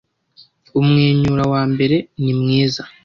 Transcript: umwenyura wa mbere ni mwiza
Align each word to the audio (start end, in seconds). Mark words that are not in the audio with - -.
umwenyura 0.79 1.43
wa 1.53 1.61
mbere 1.71 1.97
ni 2.21 2.33
mwiza 2.39 2.83